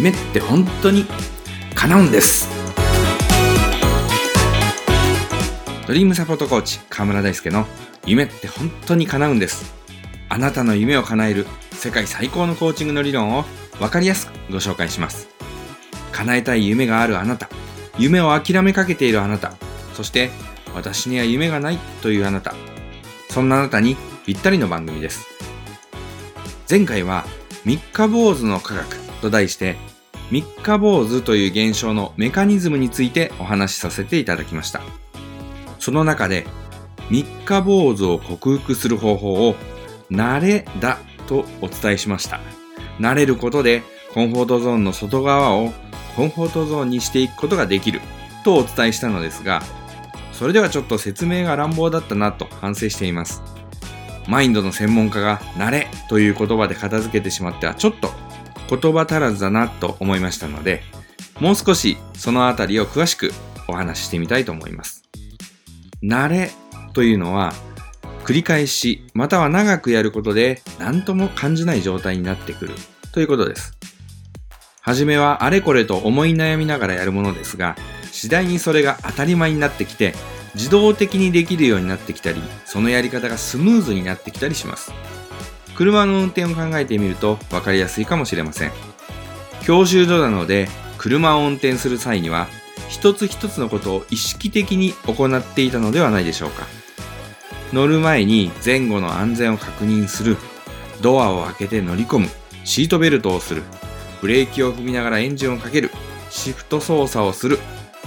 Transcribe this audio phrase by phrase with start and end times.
[0.00, 1.04] 夢って本当に
[1.74, 2.48] 叶うんです。
[5.86, 7.66] ドリームサポートコーチ河村大輔の
[8.06, 9.74] 夢って本当に叶うんです。
[10.30, 13.44] あなたの夢を叶える世界最高のコーチングの理論を
[13.78, 15.28] 分かりやすくご紹介します。
[16.12, 17.50] 叶えたい夢があるあなた。
[17.98, 19.52] 夢を諦めかけているあなた。
[19.92, 20.30] そして
[20.74, 22.54] 私には夢がないというあなた。
[23.28, 25.26] そんなあなたにぴったりの番組です。
[26.70, 27.26] 前回は
[27.66, 28.99] 三日坊主の科学。
[29.20, 29.76] と題して
[30.30, 34.80] 三日坊主という現象のメカニズムについてお話しさせていただきました。
[35.78, 36.46] その中で
[37.10, 39.56] 三日坊主を克服する方法を
[40.10, 42.40] 慣れだとお伝えしました。
[43.00, 43.82] 慣れることで
[44.14, 45.72] コンフォートゾーンの外側を
[46.16, 48.00] コンフォートゾーンにしていくことができる
[48.44, 49.62] とお伝えしたのですが
[50.32, 53.42] それではちょっと説明が乱暴だったなと反省しています。
[54.26, 58.10] マインドの専門家が慣れという言葉で片付けてしまってはちょっと
[58.70, 60.82] 言葉足らずだなと思いましたので
[61.40, 63.32] もう少しそのあたりを詳しく
[63.66, 65.04] お話ししてみたいと思います。
[66.02, 66.50] 慣れ
[66.92, 67.52] というのは
[68.24, 72.74] 繰り返しまたは長くやることで何とも感じない状態になってくる
[73.12, 73.76] ということです。
[74.82, 77.76] はじめはあれこれと思い悩みながらやるものですが
[78.12, 80.14] 次第にそれが当たり前になってきて
[80.54, 84.92] 自動的にできるようになってきたりそのやり方がスムーズになってきたりします。
[85.80, 88.72] 車の運転を考えてみると分かりやすいかもしれません。
[89.64, 92.48] 教習所なので車を運転する際には
[92.90, 96.66] 一つ一つのことを意識的に行っていたのではないでしょうか。
[97.72, 100.36] 乗る前に前後の安全を確認する。
[101.00, 102.28] ドアを開けて乗り込む。
[102.64, 103.62] シートベルトをする。
[104.20, 105.90] ブレーキを踏みながらエンジンをかける。
[106.28, 107.58] シフト操作をする。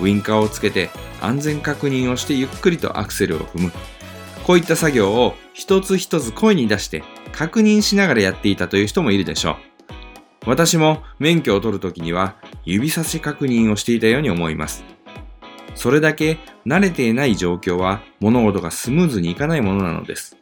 [0.00, 0.88] ウインカーをつけて
[1.20, 3.72] 安全確認をしてゆっくりとアクセルを踏む。
[4.44, 7.02] こういった作業を一つ一つ声に出して
[7.36, 9.56] 確認しながらやっていたという人もいるでしょう。
[10.46, 14.84] 私も免許を取るときには指差し確認をしていたように思います。
[15.74, 20.38] それだけ慣れていない状況は物事がスムーズにいかないものなのです。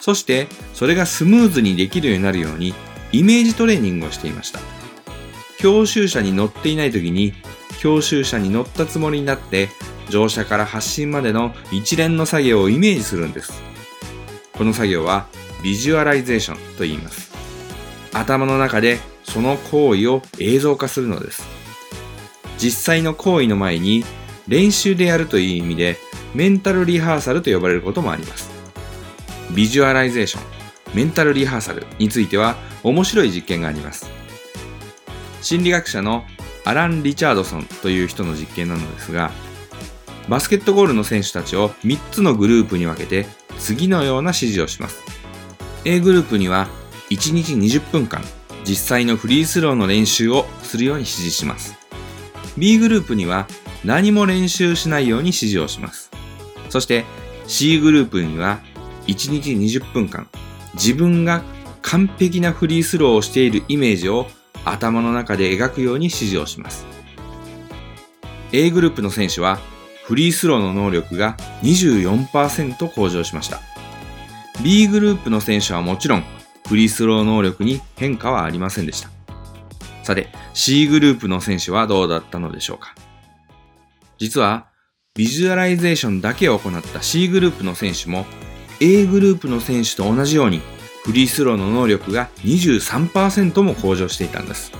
[0.00, 2.72] そしてそれがスムーズにできるようになるように
[3.10, 4.60] イメージトレーニングをしていました。
[5.58, 7.32] 教習車に乗っていない時に
[7.80, 9.70] 教習車に乗ったつもりになって
[10.08, 13.60] 乗車から発進までの一連の作業をイメージするんです。
[14.52, 15.26] この作業は
[15.62, 17.32] ビジュアライゼーションと言います。
[18.12, 21.46] 頭の中でその行為を映像化するのです。
[22.58, 24.04] 実際の行為の前に
[24.48, 25.98] 練習でやるという意味で
[26.34, 28.50] メンタルリハーサルと呼ばれることもあります。
[29.54, 30.44] ビジュアライゼーション、
[30.94, 34.10] メンタルリハーサルについては面白い実験があります。
[35.42, 36.24] 心理学者の
[36.64, 39.30] アラン・リチャードソンという人の実験なのですが、
[40.28, 43.26] バスケットボールの選手たちを3つのグループに分けて
[43.58, 45.11] 次のような指示をします。
[45.84, 46.68] A グループには
[47.10, 48.22] 1日20分間
[48.64, 51.74] 実際のフリースローの練習をするように指示します。
[52.56, 53.48] B グループには
[53.84, 56.10] 何も練習しないように指示をします。
[56.70, 57.04] そして
[57.48, 58.60] C グループには
[59.08, 60.28] 1日20分間
[60.74, 61.42] 自分が
[61.82, 64.28] 完璧なフリースローをしているイメージを
[64.64, 66.86] 頭の中で描くように指示をします。
[68.52, 69.58] A グループの選手は
[70.04, 73.60] フリースローの能力が24%向上しました。
[74.62, 76.24] B グループの選手はもちろん
[76.68, 79.10] フリースロー能力に変化はありませんでした。
[80.04, 82.94] さて、C グループの選手はどうだったのでしょうか
[84.18, 84.68] 実は、
[85.14, 88.24] ビジュアライゼーションだけを行った C グループの選手も
[88.80, 90.62] A グループの選手と同じように
[91.04, 94.72] フリースローの能力が23%も向上していたんです。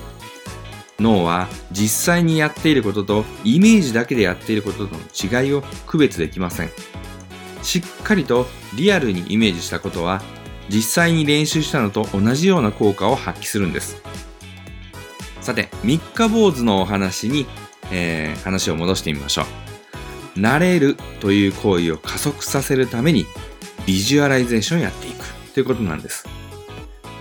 [1.00, 6.70] 脳は実際にやっていることとイメージだけでやっていることとの違いを区別できません。
[7.62, 10.22] しっかりとリアルにイメージしたことは
[10.68, 14.02] 実際に練習したのと同じような効果を発揮するんです。
[15.40, 17.46] さて、三日坊主のお話に、
[17.90, 19.42] えー、話を戻してみましょ
[20.36, 20.38] う。
[20.38, 23.26] 慣れるという行為を加速させるために
[23.86, 25.24] ビジュアライゼーションをやっていく。
[25.52, 26.26] ということなんです。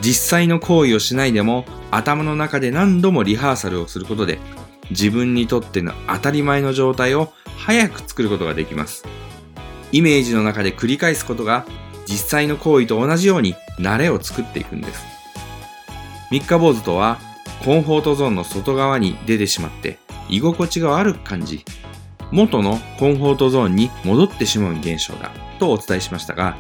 [0.02, 4.40] 実際の行為をしないでも頭の中で何度もリハーサルをすることで
[4.90, 9.04] 自分にとっての当たり前の状態を早く作ることができます。
[9.92, 11.66] イメージの中で繰り返すことが
[12.06, 15.04] 実際の行為と同じように慣れを作っていくんです。
[16.32, 17.20] 三日坊主とは
[17.66, 20.00] コンフォートゾーンの外側に出てしまって
[20.30, 21.64] 居心地が悪く感じ
[22.32, 26.56] 元のコンフォートゾーンに戻ってしまう現象だとお伝えしましたが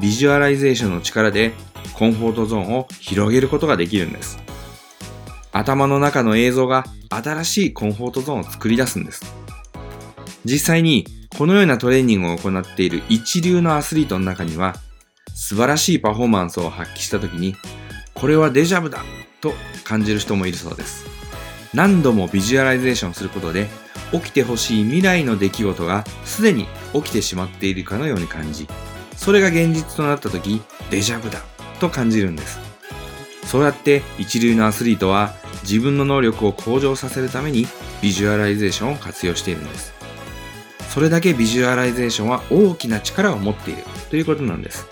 [0.00, 1.52] ビジュアライゼーションの力で
[1.92, 4.38] コンフォートゾーンを広げることができるんです。
[5.52, 9.22] 頭の中の映像が新しいコンフォートゾーンを作り出すんです。
[10.46, 11.06] 実際に
[11.38, 14.76] このようなトレーニングを行っている一流のアスリートの中には
[15.34, 17.56] 素晴らしいパフォーマンスを発揮した時に
[18.14, 19.02] これはデジャブだ
[19.40, 19.52] と
[19.84, 21.06] 感じる人もいるそうです。
[21.74, 23.66] 何度もビジュアライゼーションすることで
[24.12, 28.68] 起きてほしい未来の出来事がすでに起きてしまっているかのように感じ、
[29.16, 31.40] それが現実となった時、デジャブだ
[31.80, 32.60] と感じるんです。
[33.46, 37.66] そうやって一流のアスリートは自分の能力を向上させるために
[38.02, 40.01] ビジュアライゼーションを活用しているんです。
[40.92, 44.86] それだけビジュアライゼーションは大きな力を持っているということなんです。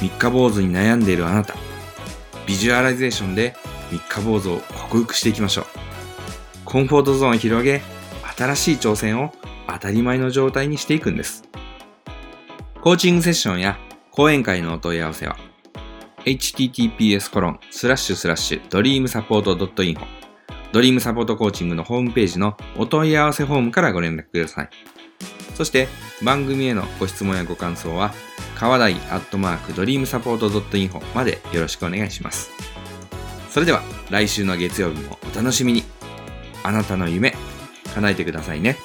[0.00, 1.54] 三日坊主に悩んでいるあなた、
[2.48, 3.54] ビジュアライゼーションで
[3.92, 4.58] 三日坊主を
[4.90, 5.66] 克服していきましょう。
[6.64, 7.80] コンフォートゾーンを広げ、
[8.36, 9.32] 新しい挑戦を
[9.68, 11.44] 当たり前の状態にしていくんです。
[12.80, 13.78] コーチングセッションや
[14.10, 15.36] 講演会のお問い合わせは、
[16.24, 17.30] https
[20.72, 24.70] ドリームサポートコーチングのホームページのお問い合わせフォームからご連絡ください。
[25.54, 25.86] そして
[26.24, 28.14] 番組へのご質問やご感想は、
[28.56, 32.50] 川台アットマークドリームサポート .info までよろしくお願いします。
[33.50, 35.84] それでは来週の月曜日もお楽しみに。
[36.64, 37.34] あなたの夢、
[37.94, 38.76] 叶えてくださいね。